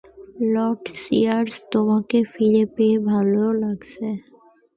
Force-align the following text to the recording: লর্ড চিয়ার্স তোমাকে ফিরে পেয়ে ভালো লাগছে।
লর্ড 0.53 0.83
চিয়ার্স 1.01 1.55
তোমাকে 1.73 2.17
ফিরে 2.31 2.63
পেয়ে 2.75 2.97
ভালো 3.09 3.41
লাগছে। 3.61 4.07